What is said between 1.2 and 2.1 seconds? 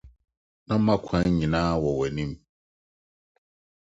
nyinaa wɔ